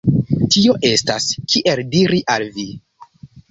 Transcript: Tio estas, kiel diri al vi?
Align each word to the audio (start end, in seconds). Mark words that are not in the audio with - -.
Tio 0.55 0.73
estas, 0.89 1.29
kiel 1.53 1.83
diri 1.93 2.25
al 2.39 2.49
vi? 2.59 2.69